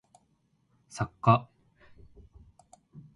[0.89, 1.47] 作家